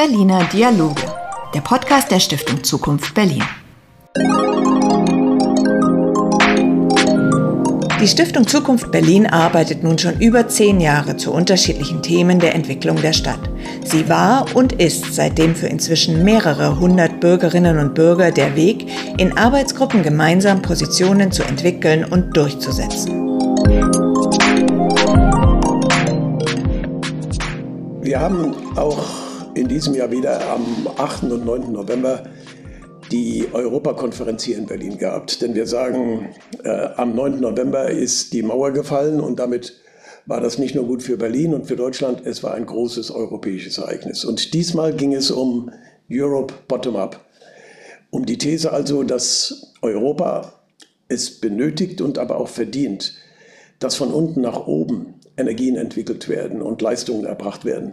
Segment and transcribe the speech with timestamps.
[0.00, 1.02] Berliner Dialoge,
[1.52, 3.42] der Podcast der Stiftung Zukunft Berlin.
[8.00, 12.96] Die Stiftung Zukunft Berlin arbeitet nun schon über zehn Jahre zu unterschiedlichen Themen der Entwicklung
[13.02, 13.50] der Stadt.
[13.84, 18.86] Sie war und ist seitdem für inzwischen mehrere hundert Bürgerinnen und Bürger der Weg,
[19.18, 23.38] in Arbeitsgruppen gemeinsam Positionen zu entwickeln und durchzusetzen.
[28.00, 29.19] Wir haben auch
[29.54, 31.24] in diesem Jahr wieder am 8.
[31.24, 31.72] und 9.
[31.72, 32.24] November
[33.10, 35.42] die Europakonferenz hier in Berlin gehabt.
[35.42, 36.28] Denn wir sagen,
[36.62, 37.40] äh, am 9.
[37.40, 39.80] November ist die Mauer gefallen und damit
[40.26, 43.78] war das nicht nur gut für Berlin und für Deutschland, es war ein großes europäisches
[43.78, 44.24] Ereignis.
[44.24, 45.70] Und diesmal ging es um
[46.10, 47.20] Europe Bottom-up.
[48.10, 50.52] Um die These also, dass Europa
[51.08, 53.14] es benötigt und aber auch verdient,
[53.80, 57.92] dass von unten nach oben Energien entwickelt werden und Leistungen erbracht werden.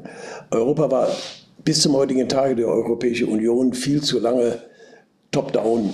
[0.52, 1.10] Europa war
[1.64, 4.62] bis zum heutigen Tage der Europäischen Union viel zu lange
[5.32, 5.94] top-down.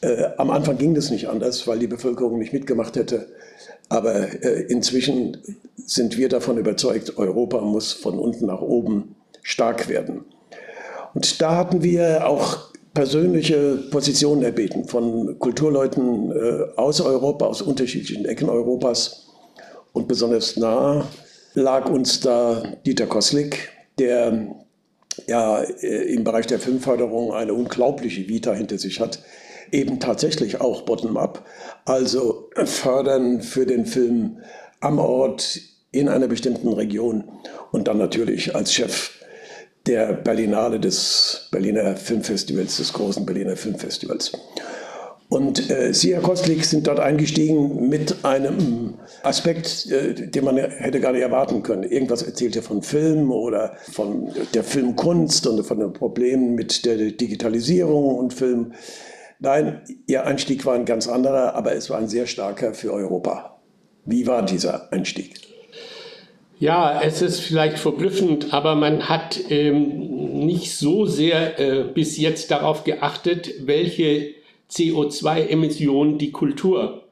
[0.00, 3.28] Äh, am Anfang ging das nicht anders, weil die Bevölkerung nicht mitgemacht hätte.
[3.88, 5.38] Aber äh, inzwischen
[5.76, 10.24] sind wir davon überzeugt, Europa muss von unten nach oben stark werden.
[11.14, 18.24] Und da hatten wir auch persönliche Positionen erbeten von Kulturleuten äh, aus Europa, aus unterschiedlichen
[18.24, 19.26] Ecken Europas.
[19.92, 21.06] Und besonders nah
[21.54, 24.54] lag uns da Dieter Koslik, der
[25.26, 29.20] ja äh, im Bereich der Filmförderung eine unglaubliche Vita hinter sich hat,
[29.70, 31.46] eben tatsächlich auch bottom-up,
[31.84, 34.38] also fördern für den Film
[34.80, 37.24] am Ort in einer bestimmten Region
[37.70, 39.10] und dann natürlich als Chef
[39.86, 44.32] der Berlinale des Berliner Filmfestivals, des großen Berliner Filmfestivals.
[45.32, 51.00] Und äh, Sie, Herr Kostlik, sind dort eingestiegen mit einem Aspekt, äh, den man hätte
[51.00, 51.84] gar nicht erwarten können.
[51.84, 56.98] Irgendwas erzählt ihr von Film oder von der Filmkunst und von den Problemen mit der
[57.12, 58.72] Digitalisierung und Film.
[59.40, 63.58] Nein, Ihr Einstieg war ein ganz anderer, aber es war ein sehr starker für Europa.
[64.04, 65.40] Wie war dieser Einstieg?
[66.58, 72.50] Ja, es ist vielleicht verblüffend, aber man hat ähm, nicht so sehr äh, bis jetzt
[72.50, 74.41] darauf geachtet, welche
[74.72, 77.04] CO2-Emissionen die Kultur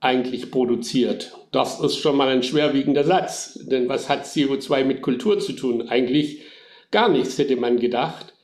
[0.00, 1.32] eigentlich produziert.
[1.50, 3.58] Das ist schon mal ein schwerwiegender Satz.
[3.68, 5.88] Denn was hat CO2 mit Kultur zu tun?
[5.88, 6.42] Eigentlich
[6.90, 8.34] gar nichts, hätte man gedacht.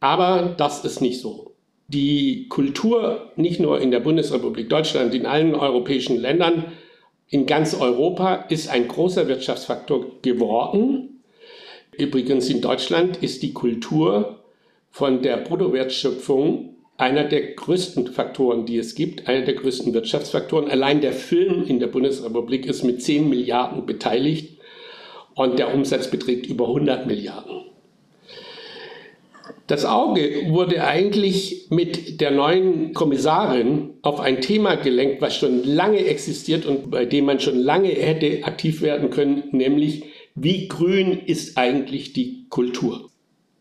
[0.00, 1.54] Aber das ist nicht so.
[1.88, 6.72] Die Kultur, nicht nur in der Bundesrepublik Deutschland, in allen europäischen Ländern,
[7.28, 11.22] in ganz Europa ist ein großer Wirtschaftsfaktor geworden.
[11.92, 14.42] Übrigens in Deutschland ist die Kultur
[14.90, 20.70] von der Bruttowertschöpfung einer der größten Faktoren, die es gibt, einer der größten Wirtschaftsfaktoren.
[20.70, 24.58] Allein der Film in der Bundesrepublik ist mit 10 Milliarden beteiligt
[25.34, 27.62] und der Umsatz beträgt über 100 Milliarden.
[29.66, 36.04] Das Auge wurde eigentlich mit der neuen Kommissarin auf ein Thema gelenkt, was schon lange
[36.06, 40.02] existiert und bei dem man schon lange hätte aktiv werden können, nämlich
[40.34, 43.10] wie grün ist eigentlich die Kultur?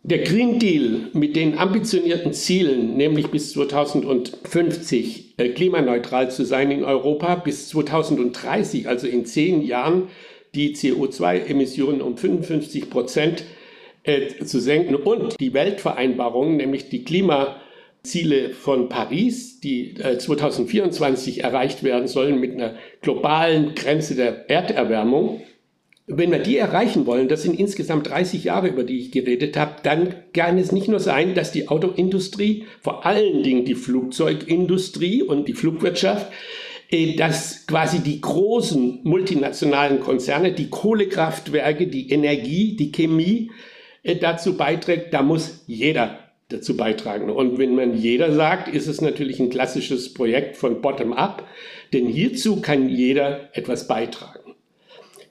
[0.03, 6.85] Der Green Deal mit den ambitionierten Zielen, nämlich bis 2050 äh, klimaneutral zu sein in
[6.85, 10.07] Europa, bis 2030, also in zehn Jahren,
[10.55, 13.43] die CO2-Emissionen um 55 Prozent
[14.03, 21.83] äh, zu senken und die Weltvereinbarung, nämlich die Klimaziele von Paris, die äh, 2024 erreicht
[21.83, 25.41] werden sollen mit einer globalen Grenze der Erderwärmung,
[26.11, 29.75] wenn wir die erreichen wollen, das sind insgesamt 30 Jahre, über die ich geredet habe,
[29.83, 35.47] dann kann es nicht nur sein, dass die Autoindustrie, vor allen Dingen die Flugzeugindustrie und
[35.47, 36.31] die Flugwirtschaft,
[36.89, 43.51] äh, dass quasi die großen multinationalen Konzerne, die Kohlekraftwerke, die Energie, die Chemie
[44.01, 47.29] äh, dazu beiträgt, da muss jeder dazu beitragen.
[47.29, 51.47] Und wenn man jeder sagt, ist es natürlich ein klassisches Projekt von Bottom-up,
[51.93, 54.48] denn hierzu kann jeder etwas beitragen.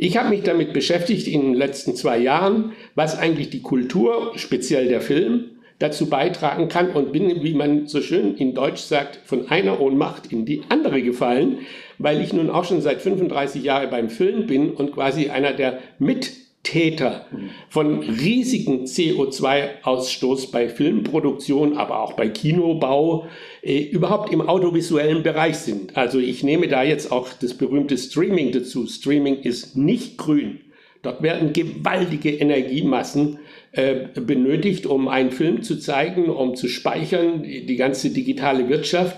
[0.00, 4.86] Ich habe mich damit beschäftigt in den letzten zwei Jahren, was eigentlich die Kultur, speziell
[4.86, 5.46] der Film,
[5.80, 10.30] dazu beitragen kann und bin, wie man so schön in Deutsch sagt, von einer Ohnmacht
[10.30, 11.58] in die andere gefallen,
[11.98, 15.80] weil ich nun auch schon seit 35 Jahren beim Film bin und quasi einer der
[15.98, 16.32] mit
[16.68, 17.24] Täter
[17.70, 23.26] von riesigen CO2-Ausstoß bei Filmproduktion, aber auch bei Kinobau,
[23.62, 25.96] äh, überhaupt im audiovisuellen Bereich sind.
[25.96, 28.86] Also ich nehme da jetzt auch das berühmte Streaming dazu.
[28.86, 30.60] Streaming ist nicht grün.
[31.00, 33.38] Dort werden gewaltige Energiemassen
[33.72, 39.16] äh, benötigt, um einen Film zu zeigen, um zu speichern, die, ganze digitale Wirtschaft.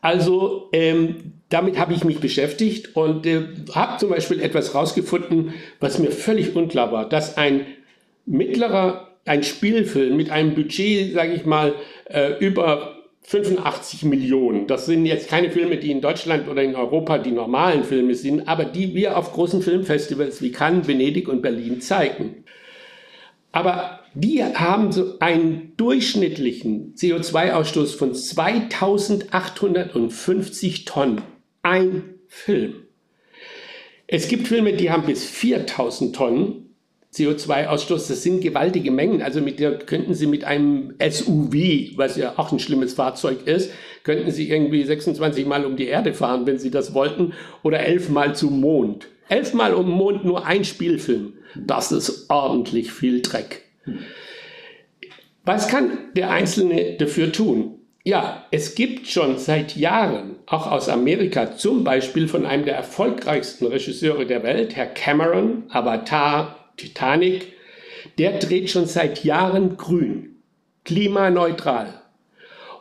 [0.00, 3.42] Also ähm, damit habe ich mich beschäftigt und äh,
[3.74, 7.66] habe zum Beispiel etwas rausgefunden, was mir völlig unklar war, dass ein
[8.24, 11.74] mittlerer ein Spielfilm mit einem Budget, sage ich mal,
[12.08, 14.66] äh, über 85 Millionen.
[14.66, 18.48] Das sind jetzt keine Filme, die in Deutschland oder in Europa die normalen Filme sind,
[18.48, 22.42] aber die wir auf großen Filmfestivals wie Cannes, Venedig und Berlin zeigen.
[23.52, 31.22] Aber die haben so einen durchschnittlichen CO2-Ausstoß von 2850 Tonnen.
[31.62, 32.74] Ein Film.
[34.06, 36.68] Es gibt Filme, die haben bis 4000 Tonnen.
[37.14, 39.22] CO2-Ausstoß, das sind gewaltige Mengen.
[39.22, 43.70] Also mit der könnten Sie mit einem SUV, was ja auch ein schlimmes Fahrzeug ist,
[44.02, 48.08] könnten Sie irgendwie 26 Mal um die Erde fahren, wenn Sie das wollten, oder elf
[48.08, 49.08] Mal zum Mond.
[49.28, 51.34] Elf Mal um den Mond nur ein Spielfilm.
[51.54, 53.62] Das ist ordentlich viel Dreck.
[55.44, 57.81] Was kann der Einzelne dafür tun?
[58.04, 63.66] Ja, es gibt schon seit Jahren, auch aus Amerika, zum Beispiel von einem der erfolgreichsten
[63.66, 67.52] Regisseure der Welt, Herr Cameron, Avatar, Titanic,
[68.18, 70.42] der dreht schon seit Jahren grün,
[70.84, 72.02] klimaneutral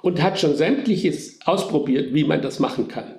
[0.01, 3.13] und hat schon sämtliches ausprobiert, wie man das machen kann.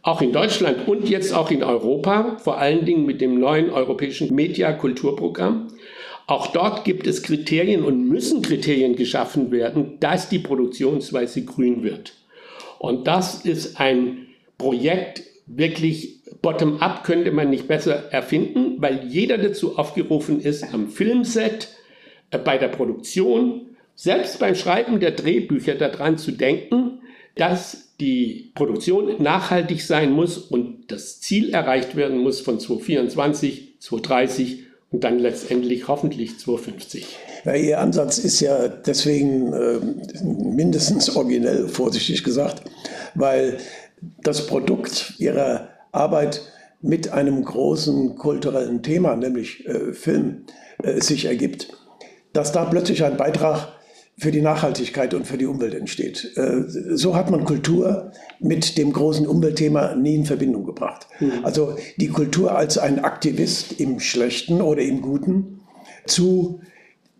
[0.00, 4.34] Auch in Deutschland und jetzt auch in Europa, vor allen Dingen mit dem neuen europäischen
[4.34, 5.68] Media-Kulturprogramm.
[6.26, 12.14] Auch dort gibt es Kriterien und müssen Kriterien geschaffen werden, dass die Produktionsweise grün wird.
[12.78, 14.26] Und das ist ein
[14.58, 21.68] Projekt, wirklich bottom-up könnte man nicht besser erfinden, weil jeder dazu aufgerufen ist, am Filmset,
[22.30, 27.00] äh, bei der Produktion, selbst beim Schreiben der Drehbücher daran zu denken,
[27.36, 34.65] dass die Produktion nachhaltig sein muss und das Ziel erreicht werden muss von 2024, 2030
[34.90, 37.16] und dann letztendlich hoffentlich 2050.
[37.44, 39.78] Ja, Ihr Ansatz ist ja deswegen äh,
[40.24, 42.62] mindestens originell, vorsichtig gesagt,
[43.14, 43.58] weil
[44.22, 46.42] das Produkt ihrer Arbeit
[46.80, 50.44] mit einem großen kulturellen Thema, nämlich äh, Film,
[50.82, 51.68] äh, sich ergibt,
[52.32, 53.75] dass da plötzlich ein Beitrag
[54.18, 56.32] für die Nachhaltigkeit und für die Umwelt entsteht.
[56.36, 56.62] Äh,
[56.96, 61.06] so hat man Kultur mit dem großen Umweltthema nie in Verbindung gebracht.
[61.20, 61.44] Mhm.
[61.44, 65.60] Also die Kultur als ein Aktivist im Schlechten oder im Guten
[66.06, 66.60] zu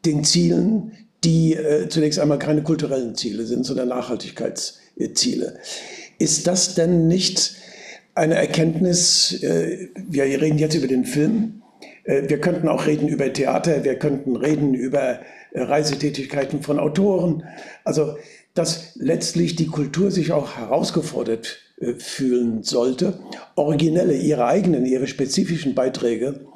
[0.07, 5.59] den Zielen, die äh, zunächst einmal keine kulturellen Ziele sind, sondern Nachhaltigkeitsziele.
[6.19, 7.57] Ist das denn nicht
[8.15, 9.43] eine Erkenntnis?
[9.43, 11.63] Äh, wir reden jetzt über den Film.
[12.07, 15.21] Äh, wir könnten auch reden über Theater, wir könnten reden über
[15.53, 17.45] äh, Reisetätigkeiten von Autoren.
[17.85, 18.17] Also,
[18.55, 21.59] dass letztlich die Kultur sich auch herausgefordert
[21.99, 23.19] fühlen sollte,
[23.55, 26.47] originelle, ihre eigenen, ihre spezifischen Beiträge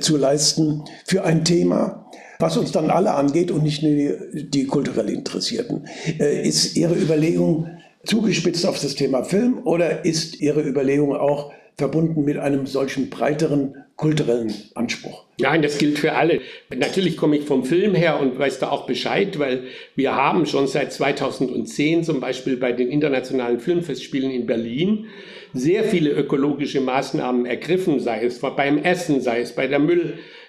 [0.00, 2.10] zu leisten für ein Thema,
[2.40, 5.86] was uns dann alle angeht und nicht nur die, die kulturell Interessierten.
[6.18, 7.68] Ist Ihre Überlegung,
[8.04, 13.84] zugespitzt auf das Thema Film oder ist Ihre Überlegung auch verbunden mit einem solchen breiteren
[13.96, 15.24] kulturellen Anspruch?
[15.40, 16.40] Nein, das gilt für alle.
[16.76, 19.62] Natürlich komme ich vom Film her und weiß da auch Bescheid, weil
[19.94, 25.06] wir haben schon seit 2010 zum Beispiel bei den internationalen Filmfestspielen in Berlin
[25.54, 29.78] sehr viele ökologische Maßnahmen ergriffen, sei es beim Essen, sei es bei der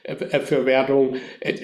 [0.09, 1.15] Müllverwertung.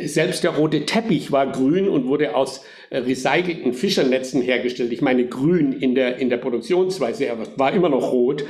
[0.03, 4.91] Selbst der rote Teppich war grün und wurde aus recycelten Fischernetzen hergestellt.
[4.91, 8.45] Ich meine grün in der, in der Produktionsweise, war immer noch rot.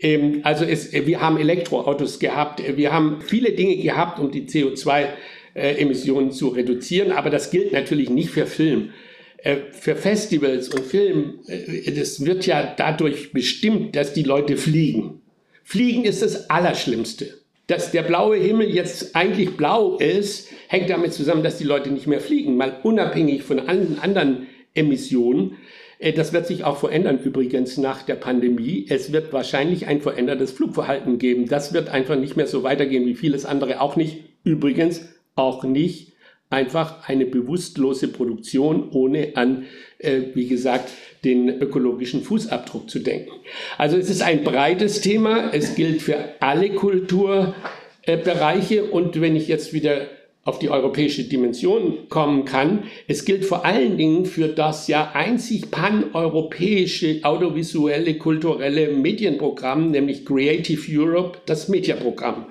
[0.00, 6.32] Ähm, also es, wir haben Elektroautos gehabt, wir haben viele Dinge gehabt, um die CO2-Emissionen
[6.32, 8.90] zu reduzieren, aber das gilt natürlich nicht für Film.
[9.38, 15.22] Äh, für Festivals und Film, äh, das wird ja dadurch bestimmt, dass die Leute fliegen.
[15.64, 17.39] Fliegen ist das Allerschlimmste.
[17.70, 22.08] Dass der blaue Himmel jetzt eigentlich blau ist, hängt damit zusammen, dass die Leute nicht
[22.08, 25.56] mehr fliegen, mal unabhängig von allen anderen Emissionen.
[26.00, 28.86] Äh, das wird sich auch verändern übrigens nach der Pandemie.
[28.88, 31.46] Es wird wahrscheinlich ein verändertes Flugverhalten geben.
[31.46, 33.80] Das wird einfach nicht mehr so weitergehen wie vieles andere.
[33.80, 36.09] Auch nicht, übrigens auch nicht
[36.50, 39.66] einfach eine bewusstlose Produktion, ohne an,
[39.98, 40.90] äh, wie gesagt,
[41.24, 43.30] den ökologischen Fußabdruck zu denken.
[43.78, 49.46] Also es ist ein breites Thema, es gilt für alle Kulturbereiche äh, und wenn ich
[49.48, 50.08] jetzt wieder
[50.42, 52.84] auf die europäische Dimension kommen kann.
[53.06, 60.80] Es gilt vor allen Dingen für das ja einzig paneuropäische audiovisuelle, kulturelle Medienprogramm, nämlich Creative
[60.98, 62.46] Europe, das Mediaprogramm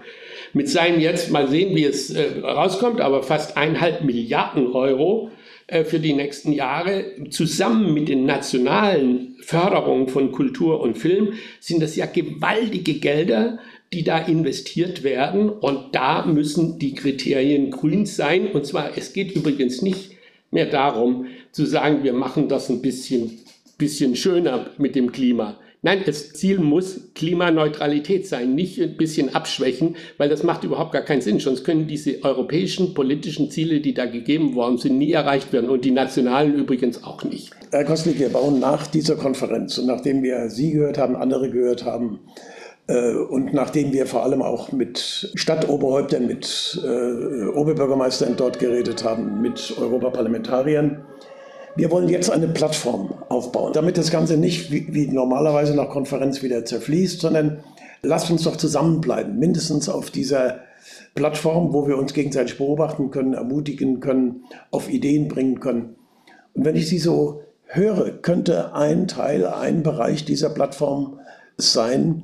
[0.53, 5.31] mit seinen jetzt, mal sehen, wie es äh, rauskommt, aber fast eineinhalb Milliarden Euro
[5.67, 11.81] äh, für die nächsten Jahre, zusammen mit den nationalen Förderungen von Kultur und Film, sind
[11.81, 13.59] das ja gewaltige Gelder,
[13.93, 15.49] die da investiert werden.
[15.49, 18.47] Und da müssen die Kriterien grün sein.
[18.51, 20.11] Und zwar, es geht übrigens nicht
[20.51, 23.39] mehr darum zu sagen, wir machen das ein bisschen,
[23.77, 25.59] bisschen schöner mit dem Klima.
[25.81, 31.03] Nein, das Ziel muss Klimaneutralität sein, nicht ein bisschen abschwächen, weil das macht überhaupt gar
[31.03, 31.39] keinen Sinn.
[31.39, 35.85] Sonst können diese europäischen politischen Ziele, die da gegeben worden sind, nie erreicht werden und
[35.85, 37.51] die nationalen übrigens auch nicht.
[37.71, 41.85] Herr Koslik, wir bauen nach dieser Konferenz und nachdem wir Sie gehört haben, andere gehört
[41.85, 42.19] haben,
[42.87, 49.41] äh, und nachdem wir vor allem auch mit Stadtoberhäuptern, mit äh, Oberbürgermeistern dort geredet haben,
[49.41, 51.05] mit Europaparlamentariern,
[51.75, 56.41] wir wollen jetzt eine Plattform aufbauen, damit das Ganze nicht wie, wie normalerweise nach Konferenz
[56.43, 57.63] wieder zerfließt, sondern
[58.01, 60.59] lasst uns doch zusammenbleiben, mindestens auf dieser
[61.15, 65.95] Plattform, wo wir uns gegenseitig beobachten können, ermutigen können, auf Ideen bringen können.
[66.53, 71.19] Und wenn ich Sie so höre, könnte ein Teil, ein Bereich dieser Plattform
[71.57, 72.23] sein,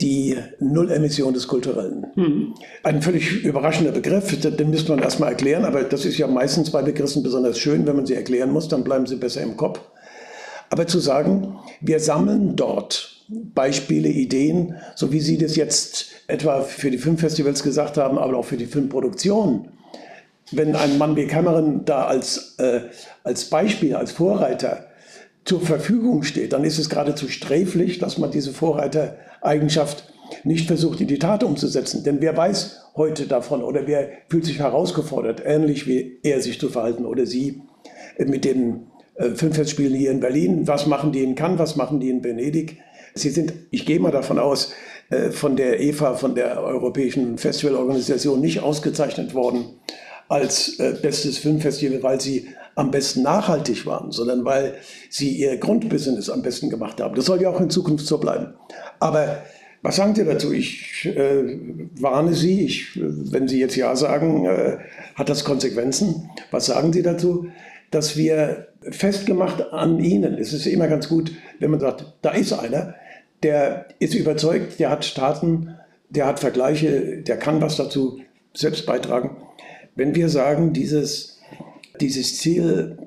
[0.00, 2.06] die Nullemission des Kulturellen.
[2.14, 2.54] Hm.
[2.82, 6.82] Ein völlig überraschender Begriff, den müsste man erstmal erklären, aber das ist ja meistens bei
[6.82, 9.80] Begriffen besonders schön, wenn man sie erklären muss, dann bleiben sie besser im Kopf.
[10.70, 16.90] Aber zu sagen, wir sammeln dort Beispiele, Ideen, so wie Sie das jetzt etwa für
[16.90, 19.68] die Filmfestivals gesagt haben, aber auch für die Filmproduktion.
[20.50, 22.82] Wenn ein Mann wie Cameron da als, äh,
[23.22, 24.86] als Beispiel, als Vorreiter
[25.44, 31.08] zur Verfügung steht, dann ist es geradezu sträflich, dass man diese Vorreitereigenschaft nicht versucht in
[31.08, 32.04] die Tat umzusetzen.
[32.04, 36.68] Denn wer weiß heute davon oder wer fühlt sich herausgefordert, ähnlich wie er sich zu
[36.68, 37.62] verhalten oder sie
[38.18, 40.66] mit den äh, Filmfestspielen hier in Berlin.
[40.66, 42.78] Was machen die in Cannes, was machen die in Venedig?
[43.14, 44.72] Sie sind, ich gehe mal davon aus,
[45.10, 49.66] äh, von der EFA, von der Europäischen Festivalorganisation nicht ausgezeichnet worden
[50.28, 54.74] als äh, bestes Filmfestival, weil sie am besten nachhaltig waren, sondern weil
[55.10, 57.14] sie ihr Grundbusiness am besten gemacht haben.
[57.14, 58.54] Das soll ja auch in Zukunft so bleiben.
[58.98, 59.42] Aber
[59.82, 60.50] was sagen Sie dazu?
[60.50, 61.58] Ich äh,
[62.00, 64.78] warne Sie, ich, wenn Sie jetzt Ja sagen, äh,
[65.14, 66.30] hat das Konsequenzen.
[66.50, 67.48] Was sagen Sie dazu?
[67.94, 72.52] Dass wir festgemacht an Ihnen, es ist immer ganz gut, wenn man sagt, da ist
[72.52, 72.94] einer,
[73.42, 75.76] der ist überzeugt, der hat Staaten,
[76.10, 78.20] der hat Vergleiche, der kann was dazu
[78.52, 79.36] selbst beitragen.
[79.94, 81.34] Wenn wir sagen, dieses
[82.00, 82.98] dieses Ziel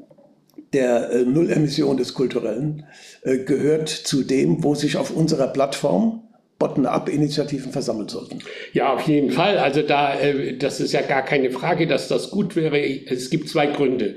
[0.74, 2.86] der äh, Nullemission des Kulturellen
[3.24, 6.24] äh, gehört zu dem, wo sich auf unserer Plattform
[6.60, 8.40] Bottom-up-Initiativen versammeln sollten.
[8.74, 9.58] Ja, auf jeden Fall.
[9.60, 12.80] Also da, äh, das ist ja gar keine Frage, dass das gut wäre.
[12.80, 14.16] Es gibt zwei Gründe.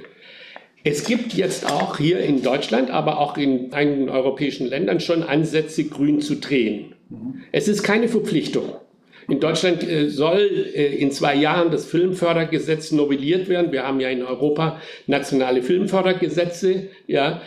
[0.83, 5.85] Es gibt jetzt auch hier in Deutschland, aber auch in einigen europäischen Ländern schon Ansätze,
[5.85, 6.95] grün zu drehen.
[7.11, 7.43] Mhm.
[7.53, 8.73] Es ist keine Verpflichtung.
[9.29, 13.73] In Deutschland äh, soll äh, in zwei Jahren das Filmfördergesetz novelliert werden.
[13.73, 17.43] Wir haben ja in Europa nationale Filmfördergesetze, ja.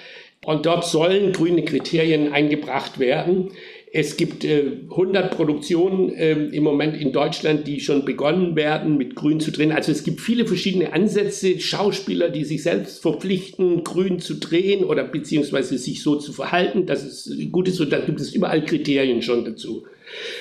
[0.46, 3.52] Und dort sollen grüne Kriterien eingebracht werden.
[3.96, 9.14] Es gibt äh, 100 Produktionen äh, im Moment in Deutschland, die schon begonnen werden, mit
[9.14, 9.72] Grün zu drehen.
[9.72, 15.04] Also es gibt viele verschiedene Ansätze, Schauspieler, die sich selbst verpflichten, grün zu drehen oder
[15.04, 17.80] beziehungsweise sich so zu verhalten, dass es gut ist.
[17.82, 19.84] Und da gibt es überall Kriterien schon dazu.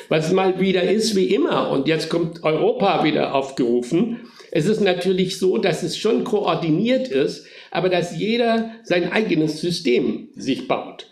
[0.08, 5.38] Was mal wieder ist wie immer, und jetzt kommt Europa wieder aufgerufen, es ist natürlich
[5.38, 11.11] so, dass es schon koordiniert ist, aber dass jeder sein eigenes System sich baut.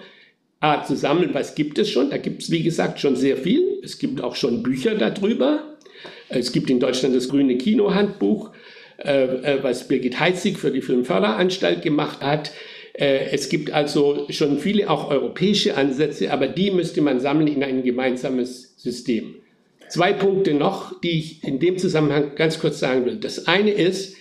[0.60, 2.10] A, zu sammeln, was gibt es schon.
[2.10, 3.80] Da gibt es, wie gesagt, schon sehr viel.
[3.84, 5.78] Es gibt auch schon Bücher darüber.
[6.30, 8.52] Es gibt in Deutschland das grüne Kinohandbuch,
[8.98, 12.52] äh, äh, was Birgit Heitzig für die Filmförderanstalt gemacht hat.
[12.94, 17.64] Äh, es gibt also schon viele auch europäische Ansätze, aber die müsste man sammeln in
[17.64, 19.36] ein gemeinsames System.
[19.90, 23.18] Zwei Punkte noch, die ich in dem Zusammenhang ganz kurz sagen will.
[23.18, 24.16] Das eine ist,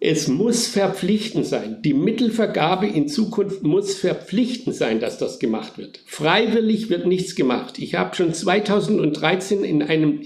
[0.00, 1.80] es muss verpflichtend sein.
[1.82, 6.00] Die Mittelvergabe in Zukunft muss verpflichtend sein, dass das gemacht wird.
[6.04, 7.78] Freiwillig wird nichts gemacht.
[7.78, 10.20] Ich habe schon 2013 in einem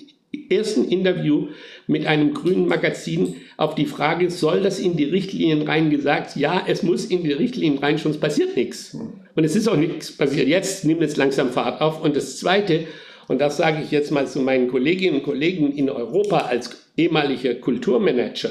[0.51, 1.49] ersten Interview
[1.87, 6.37] mit einem grünen Magazin auf die Frage, soll das in die Richtlinien rein gesagt?
[6.37, 8.95] Ja, es muss in die Richtlinien rein, sonst passiert nichts.
[9.37, 10.49] Und es ist auch nichts passiert.
[10.49, 12.03] Jetzt nimmt es langsam Fahrt auf.
[12.03, 12.87] Und das Zweite,
[13.29, 17.55] und das sage ich jetzt mal zu meinen Kolleginnen und Kollegen in Europa als ehemaliger
[17.55, 18.51] Kulturmanager.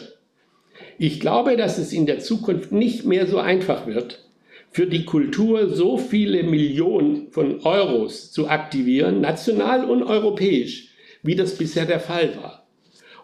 [1.00, 4.24] Ich glaube, dass es in der Zukunft nicht mehr so einfach wird,
[4.70, 10.90] für die Kultur so viele Millionen von Euros zu aktivieren, national und europäisch,
[11.24, 12.68] wie das bisher der Fall war.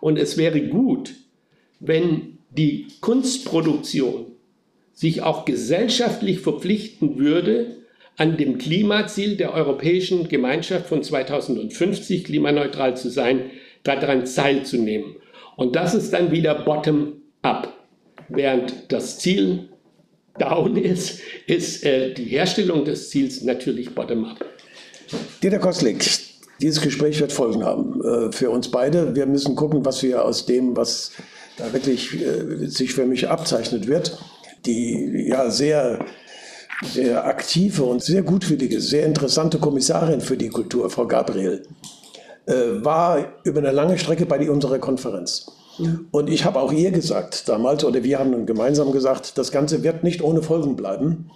[0.02, 1.14] Und es wäre gut,
[1.80, 4.26] wenn die Kunstproduktion
[4.94, 7.83] sich auch gesellschaftlich verpflichten würde,
[8.18, 13.52] an dem Klimaziel der Europäischen Gemeinschaft von 2050 klimaneutral zu sein,
[13.84, 15.16] daran teilzunehmen.
[15.56, 17.74] Und das ist dann wieder bottom-up.
[18.30, 19.70] Während das Ziel
[20.40, 24.44] down ist, ist äh, die Herstellung des Ziels natürlich bottom-up.
[25.42, 26.04] Dieter Koslik,
[26.62, 29.16] dieses Gespräch wird Folgen haben äh, für uns beide.
[29.16, 31.12] Wir müssen gucken, was wir aus dem, was
[31.58, 34.18] da wirklich äh, sich für mich abzeichnet wird,
[34.66, 36.06] die ja sehr,
[36.86, 41.64] sehr aktive und sehr gutwillige, sehr interessante Kommissarin für die Kultur, Frau Gabriel,
[42.46, 45.46] äh, war über eine lange Strecke bei unserer Konferenz.
[46.12, 50.04] Und ich habe auch ihr gesagt damals, oder wir haben gemeinsam gesagt, das Ganze wird
[50.04, 51.32] nicht ohne Folgen bleiben.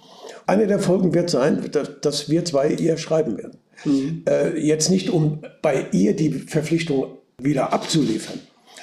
[0.46, 1.70] Eine der Folgen wird sein,
[2.02, 3.58] dass wir zwei ihr schreiben werden.
[3.84, 4.22] Mhm.
[4.28, 8.40] Äh, jetzt nicht, um bei ihr die Verpflichtung wieder abzuliefern,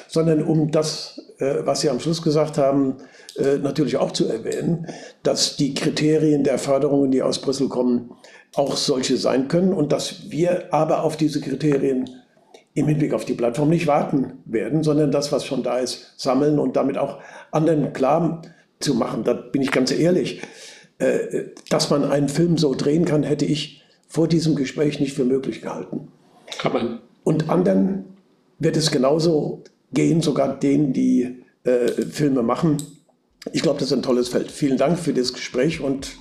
[0.07, 2.97] sondern um das, äh, was Sie am Schluss gesagt haben,
[3.37, 4.87] äh, natürlich auch zu erwähnen,
[5.23, 8.11] dass die Kriterien der Förderungen, die aus Brüssel kommen,
[8.55, 12.09] auch solche sein können und dass wir aber auf diese Kriterien
[12.73, 16.59] im Hinblick auf die Plattform nicht warten werden, sondern das, was schon da ist, sammeln
[16.59, 17.19] und damit auch
[17.51, 18.41] anderen klar
[18.79, 19.23] zu machen.
[19.23, 20.41] Da bin ich ganz ehrlich.
[20.97, 25.25] Äh, dass man einen Film so drehen kann, hätte ich vor diesem Gespräch nicht für
[25.25, 26.07] möglich gehalten.
[26.57, 26.99] Kann man.
[27.25, 28.05] Und anderen
[28.59, 29.63] wird es genauso
[29.95, 32.77] gehen, sogar denen, die äh, Filme machen.
[33.51, 34.51] Ich glaube, das ist ein tolles Feld.
[34.51, 36.17] Vielen Dank für das Gespräch und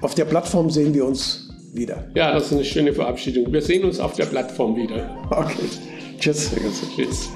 [0.00, 2.10] auf der Plattform sehen wir uns wieder.
[2.14, 3.52] Ja, das ist eine schöne Verabschiedung.
[3.52, 5.16] Wir sehen uns auf der Plattform wieder.
[5.30, 5.68] Okay.
[6.18, 6.50] Tschüss.
[6.96, 7.30] Tschüss.